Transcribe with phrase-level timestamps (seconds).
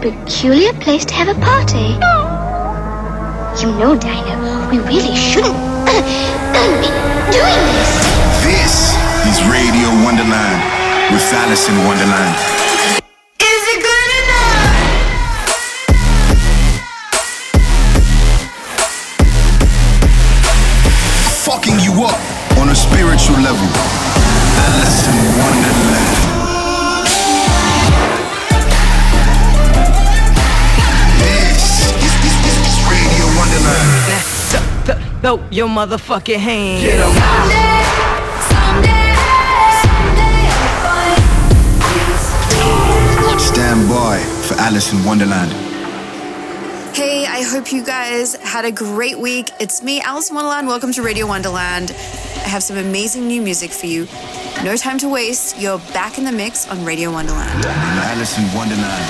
[0.00, 1.92] peculiar place to have a party.
[3.60, 5.52] You know, Dinah, we really shouldn't
[5.84, 6.90] be
[7.28, 7.92] doing this.
[8.40, 8.96] This
[9.28, 10.60] is Radio Wonderland
[11.12, 12.69] with Alison Wonderland.
[35.30, 36.82] Throw your motherfucking hand.
[36.82, 37.12] Get 'em.
[43.38, 45.52] Stand by for Alison Wonderland.
[46.96, 49.52] Hey, I hope you guys had a great week.
[49.60, 50.66] It's me, Alison Wonderland.
[50.66, 51.94] Welcome to Radio Wonderland.
[52.44, 54.08] I have some amazing new music for you.
[54.64, 55.56] No time to waste.
[55.60, 57.64] You're back in the mix on Radio Wonderland.
[57.64, 59.06] Alison Wonderland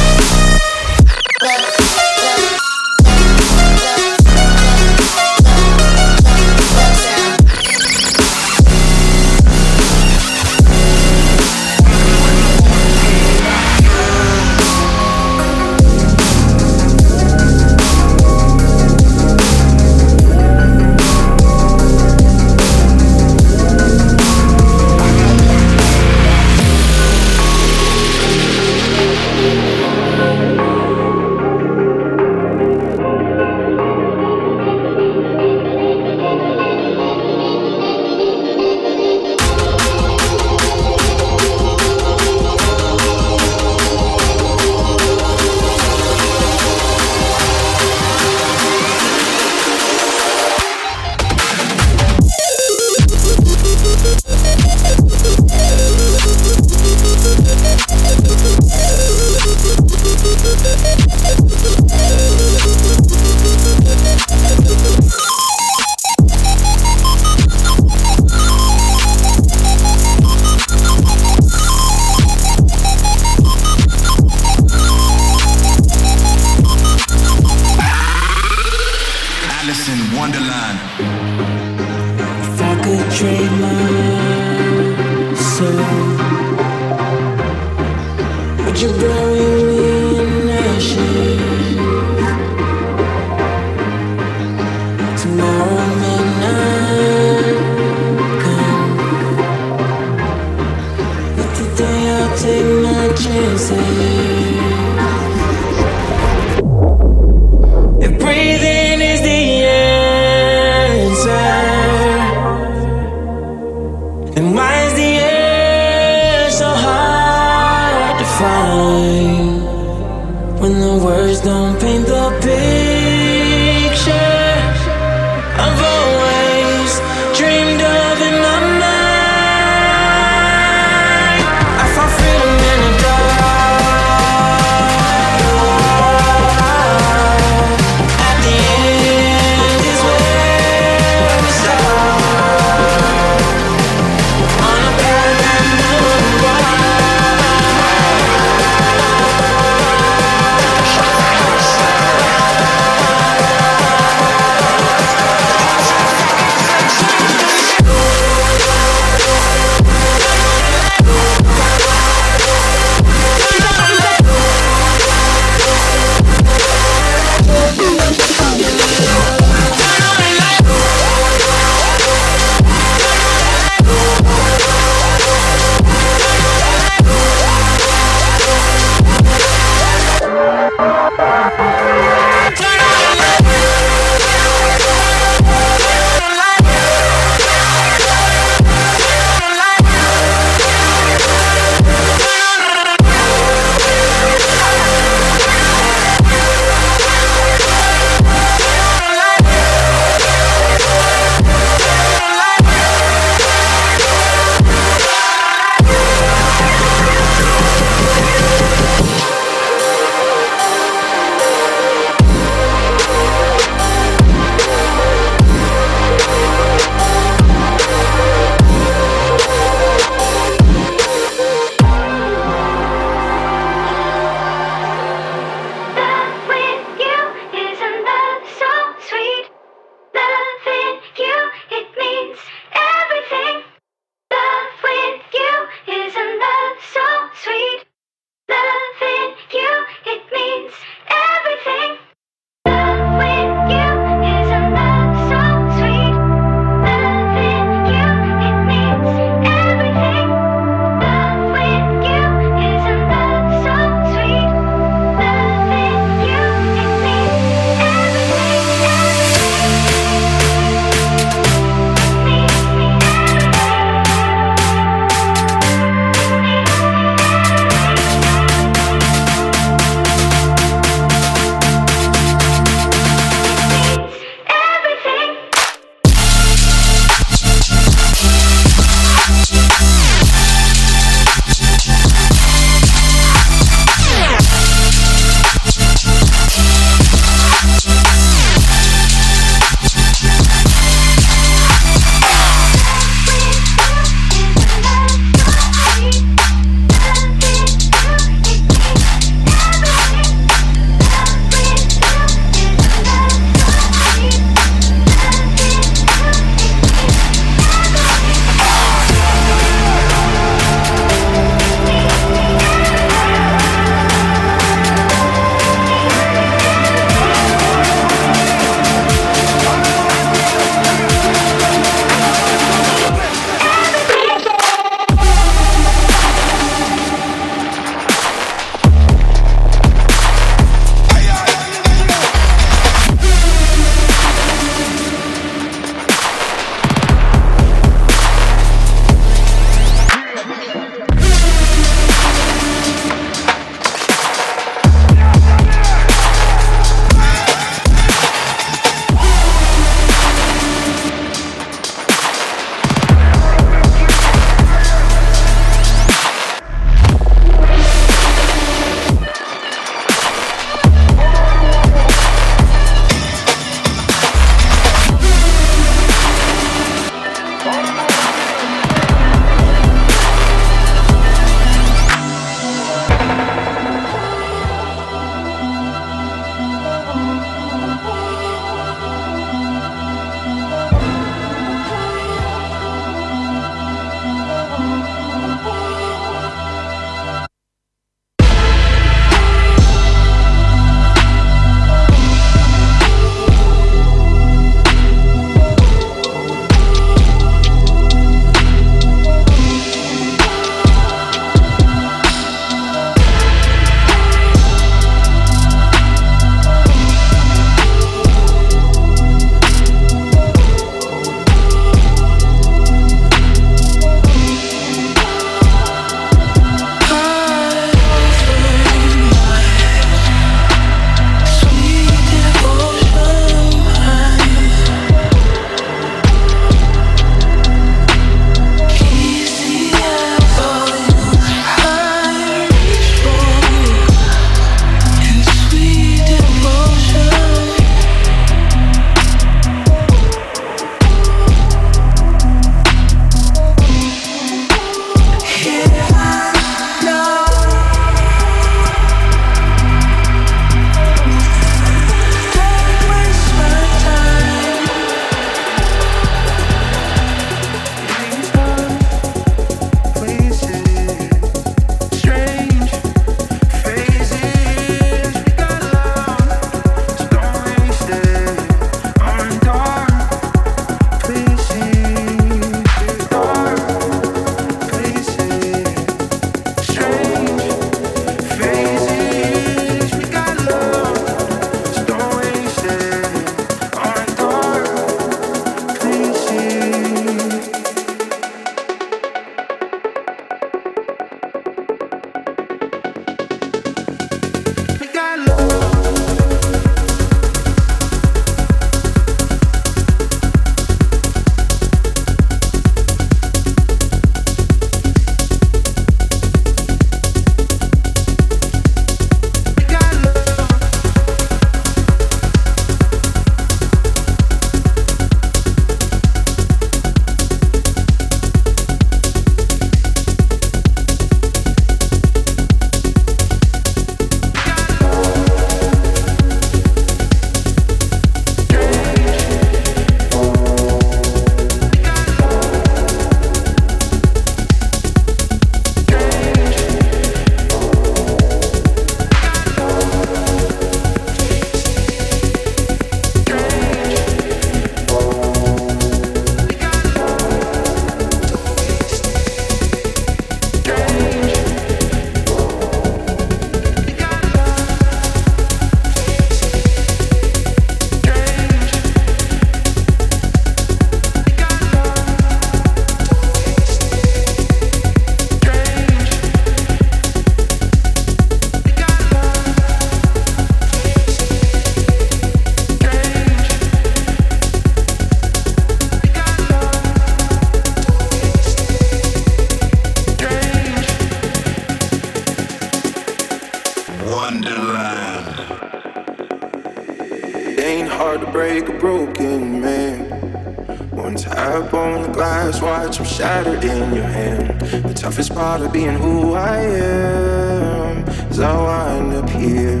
[593.62, 594.80] in your hand.
[594.80, 600.00] The toughest part of being who I am is I wind up here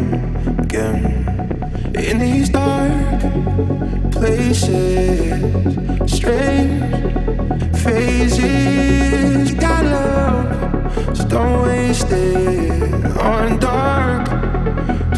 [0.58, 1.22] again.
[1.94, 3.20] In these dark
[4.10, 5.40] places,
[6.12, 6.82] strange
[7.76, 14.26] phases, got love, so don't waste it on dark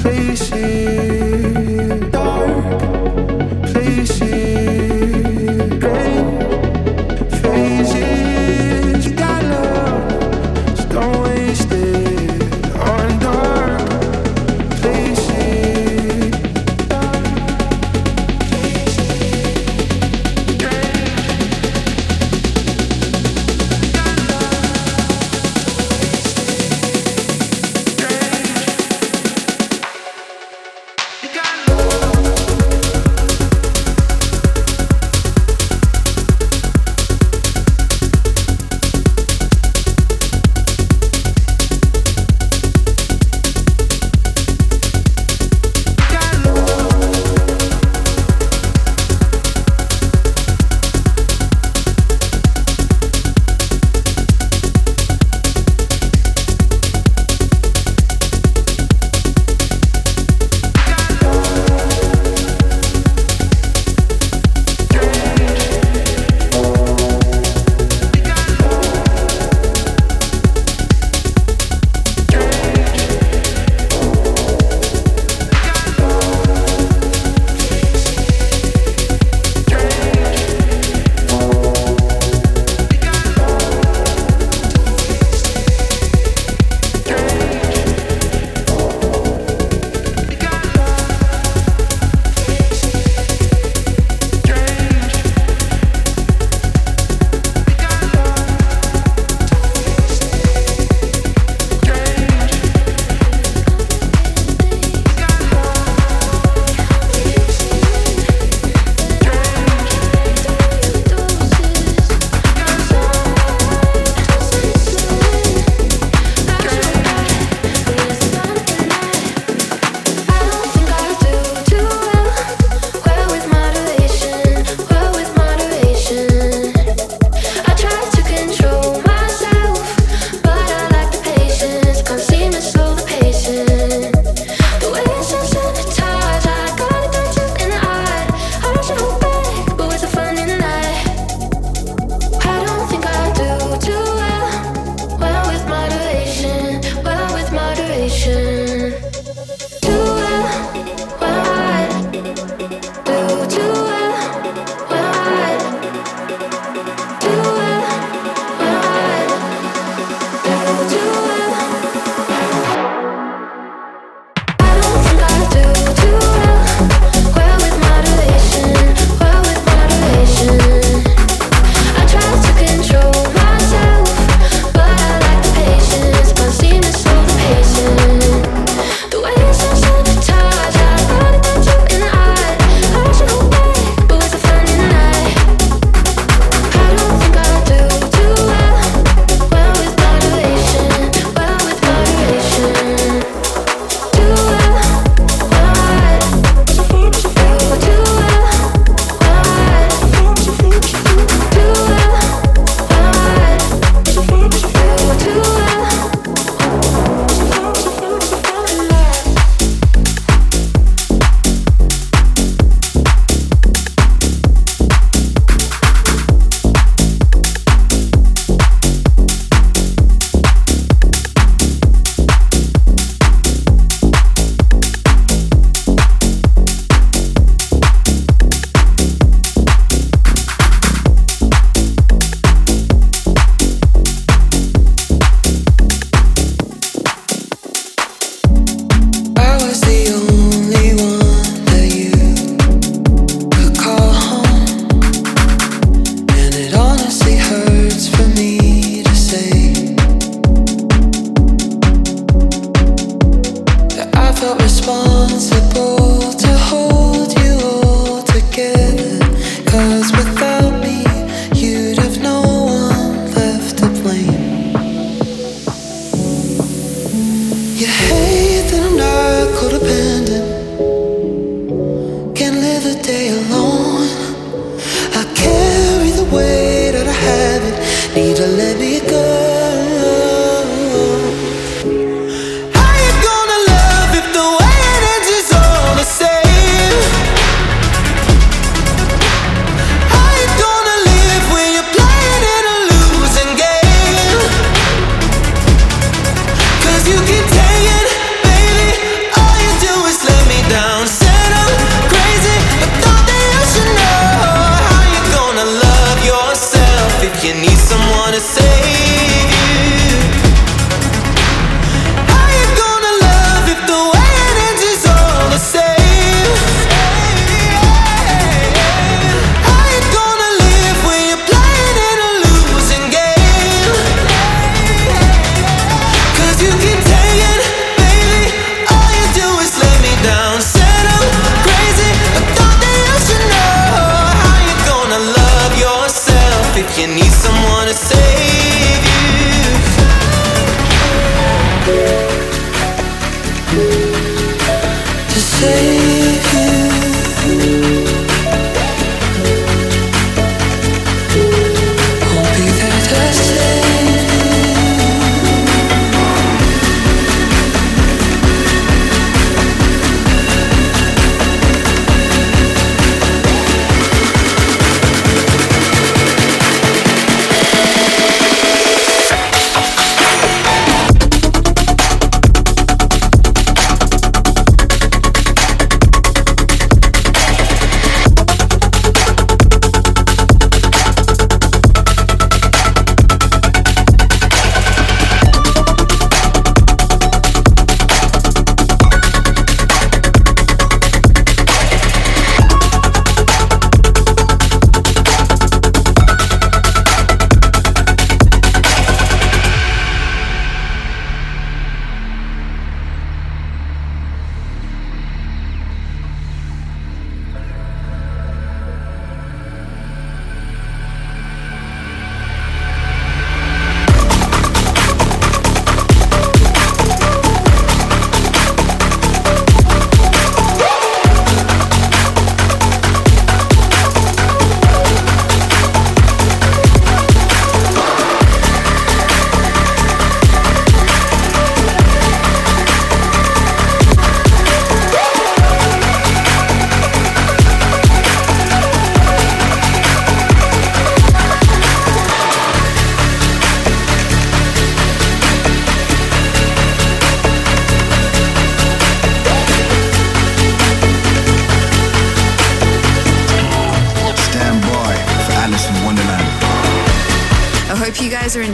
[0.03, 1.36] places,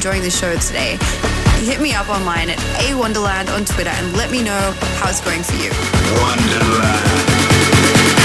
[0.04, 0.98] enjoying the show today,
[1.64, 5.20] hit me up online at A Wonderland on Twitter and let me know how it's
[5.20, 5.70] going for you.
[6.20, 8.21] Wonderland.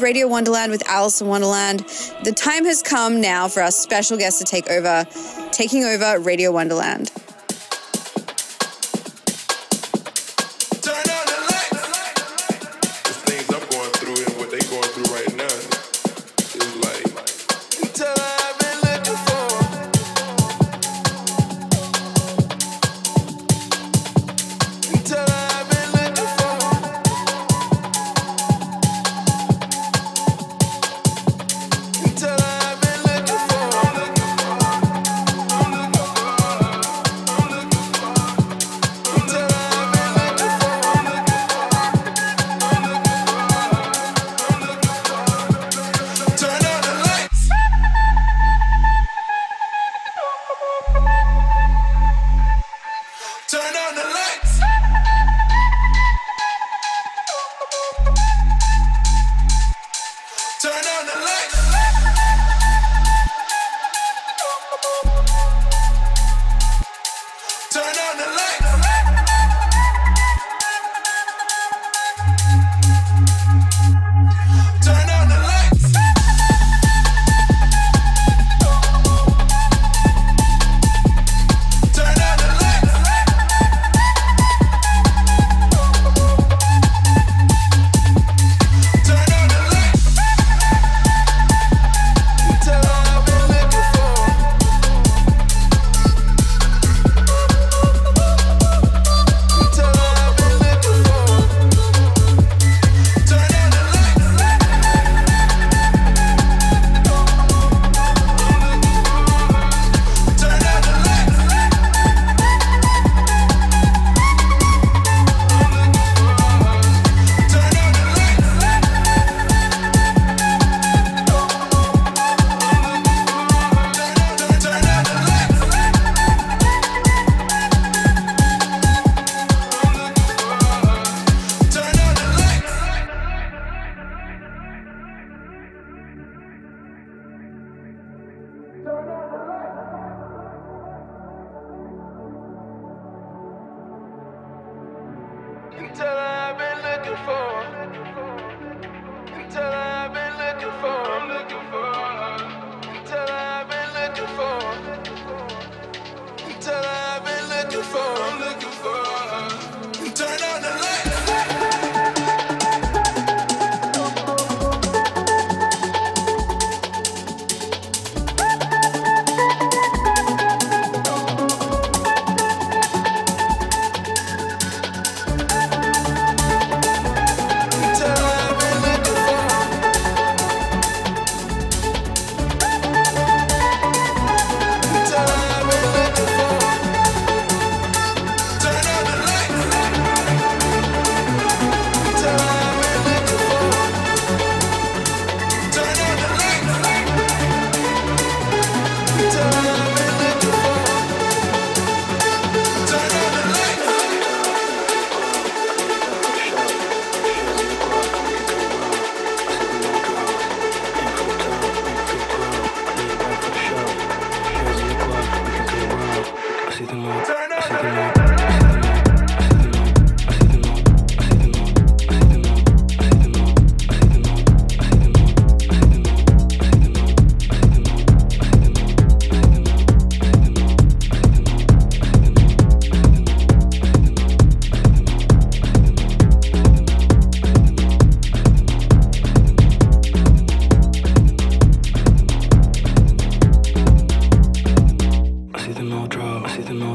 [0.00, 1.80] Radio Wonderland with Alison Wonderland.
[2.24, 5.06] The time has come now for our special guest to take over,
[5.52, 7.10] taking over Radio Wonderland.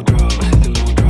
[0.06, 1.03] grow, the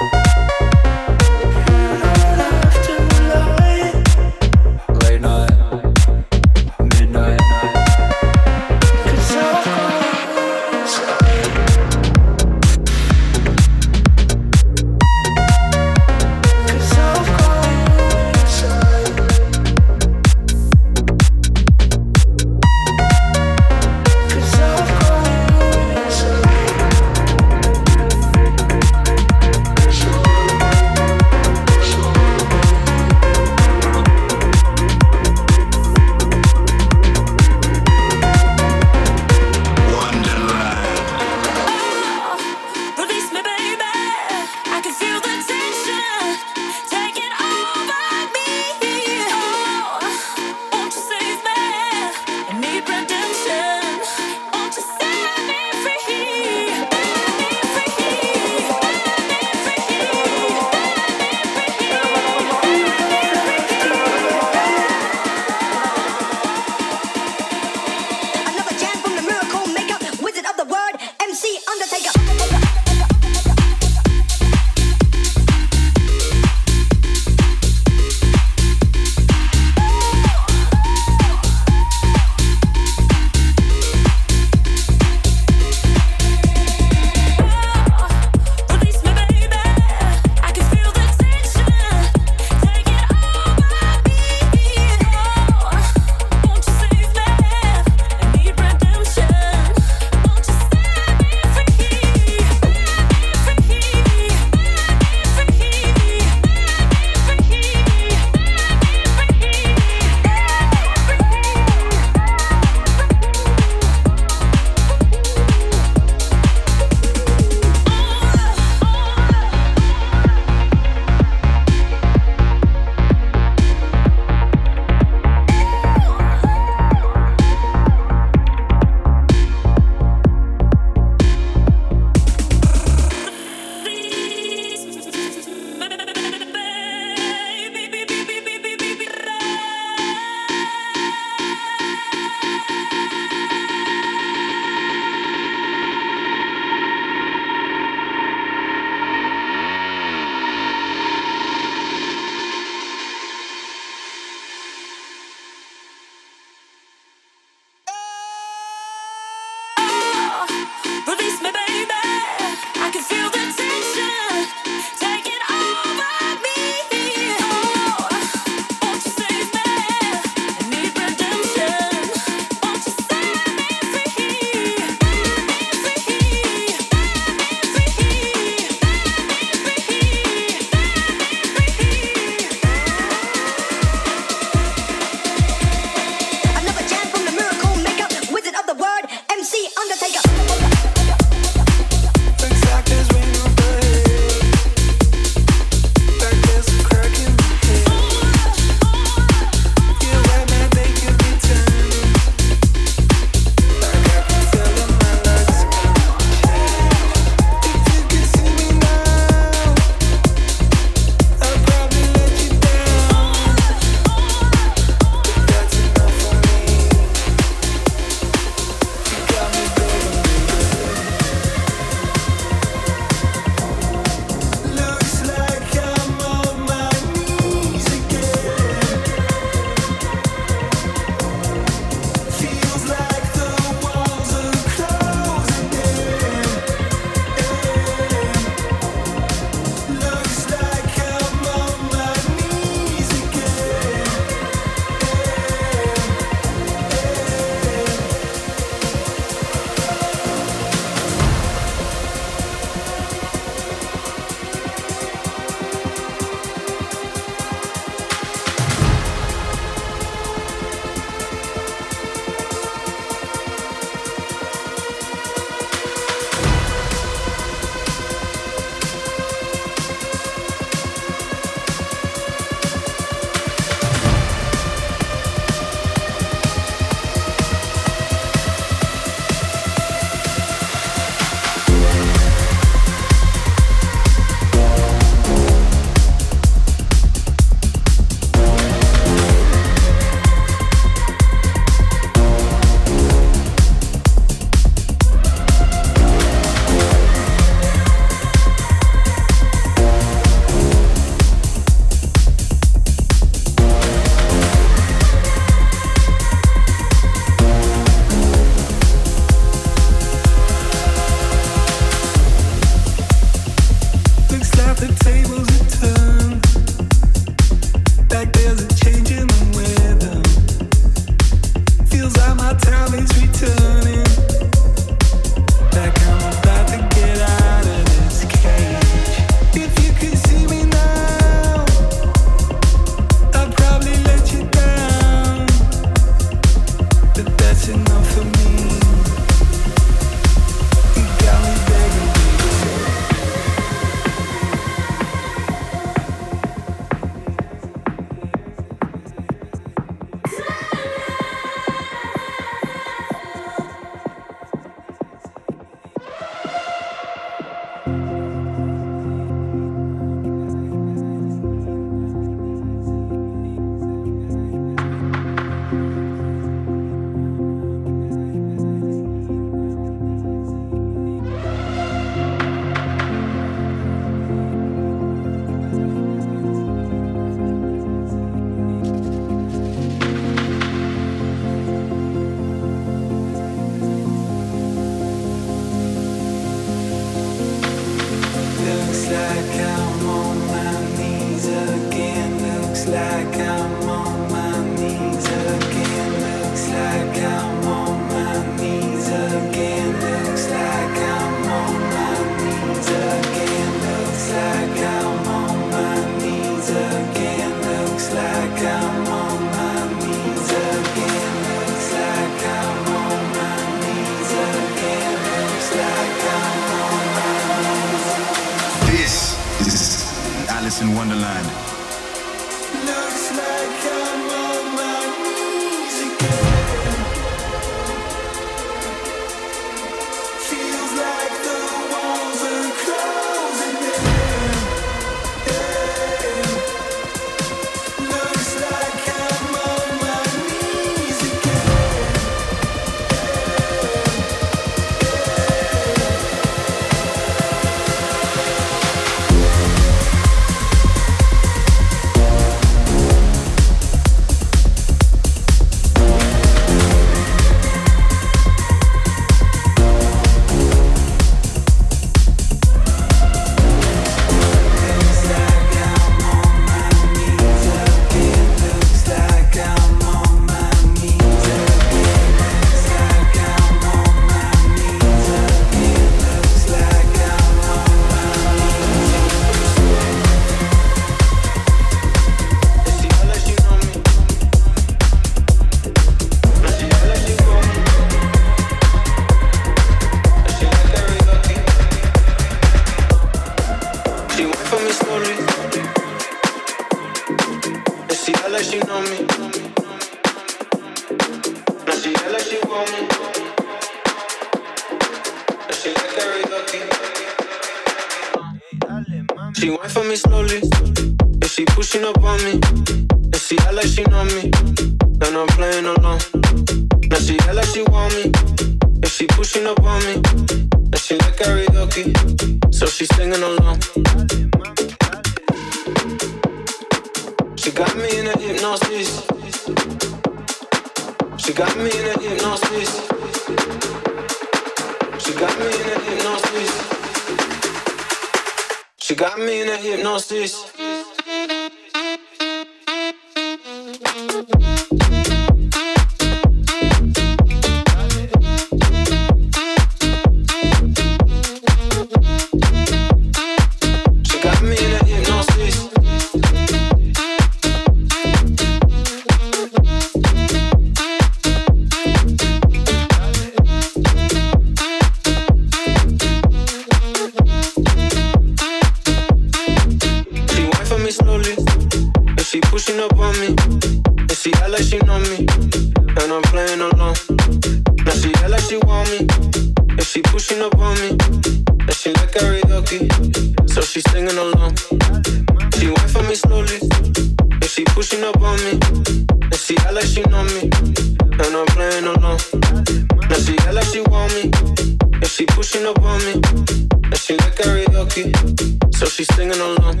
[598.10, 600.00] so she's singing along.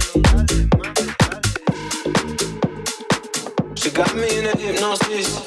[3.76, 5.46] She got me in a hypnosis.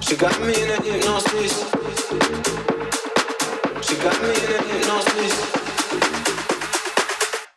[0.00, 1.54] She got me in a hypnosis.
[3.82, 5.34] She got me in a hypnosis.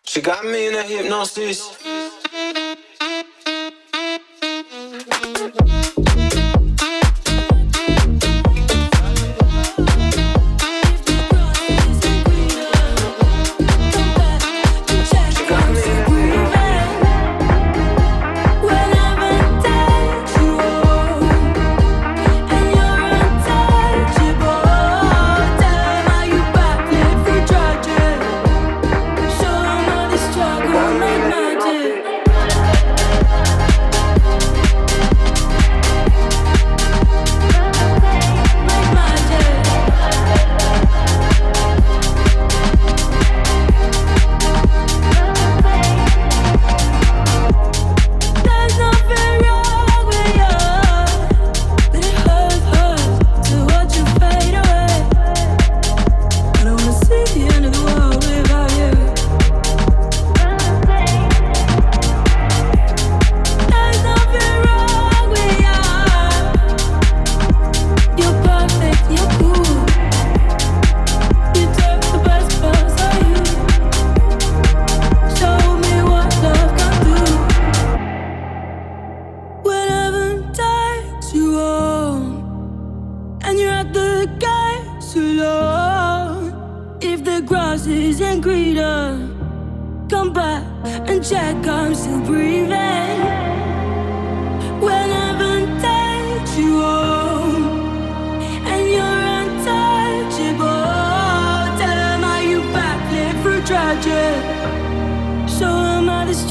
[0.06, 1.87] She got me in a hypnosis.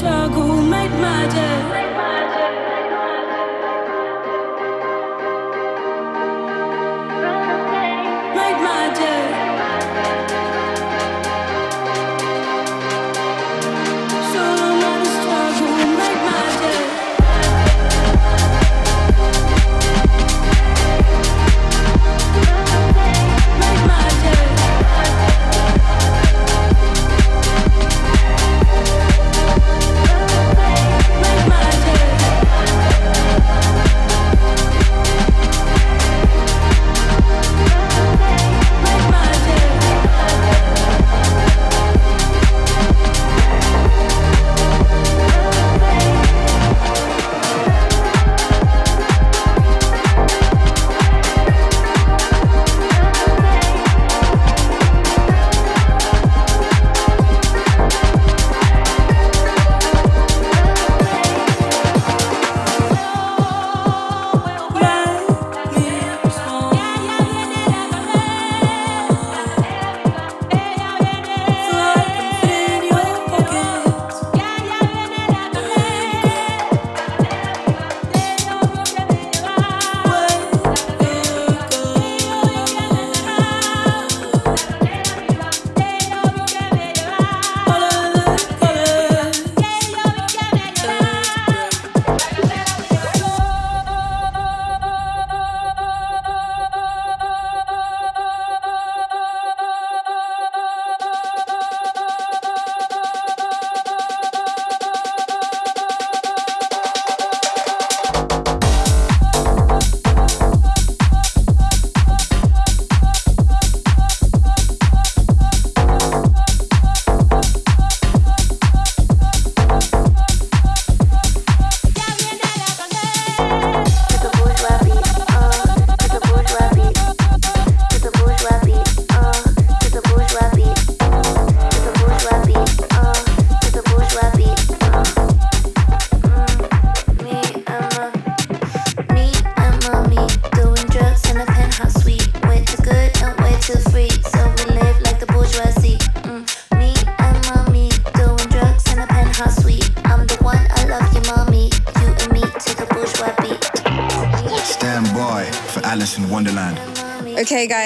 [0.07, 1.76] Struggle made magic.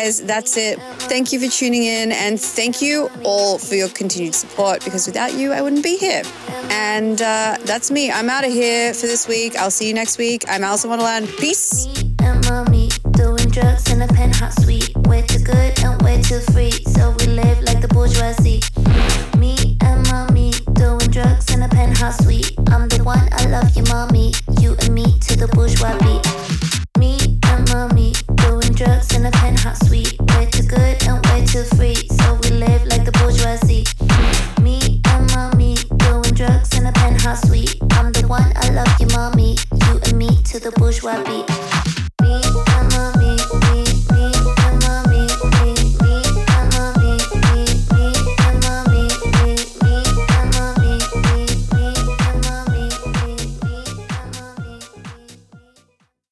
[0.02, 0.80] Guys, that's it.
[1.12, 5.36] Thank you for tuning in, and thank you all for your continued support because without
[5.36, 6.24] you, I wouldn't be here.
[6.72, 8.12] And uh, that's me.
[8.12, 9.56] I'm out of here for this week.
[9.58, 10.44] I'll see you next week.
[10.48, 11.28] I'm Alison Wonderland.
[11.38, 11.71] Peace.